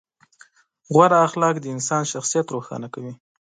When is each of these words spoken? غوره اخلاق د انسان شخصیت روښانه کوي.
غوره 0.93 1.17
اخلاق 1.27 1.55
د 1.59 1.65
انسان 1.75 2.03
شخصیت 2.11 2.47
روښانه 2.55 2.87
کوي. 2.93 3.13